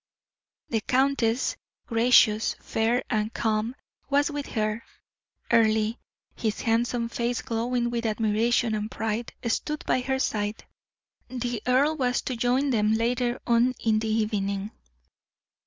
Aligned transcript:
The 0.69 0.81
countess, 0.81 1.55
gracious, 1.85 2.55
fair, 2.59 3.03
and 3.11 3.31
calm, 3.35 3.75
was 4.09 4.31
with 4.31 4.47
her; 4.47 4.83
Earle, 5.51 5.93
his 6.35 6.61
handsome 6.61 7.07
face 7.07 7.43
glowing 7.43 7.91
with 7.91 8.07
admiration 8.07 8.73
and 8.73 8.89
pride, 8.89 9.33
stood 9.45 9.85
by 9.85 9.99
her 10.01 10.17
side. 10.17 10.65
The 11.29 11.61
earl 11.67 11.95
was 11.97 12.23
to 12.23 12.35
join 12.35 12.71
them 12.71 12.93
later 12.93 13.39
on 13.45 13.75
in 13.79 13.99
the 13.99 14.09
evening. 14.09 14.71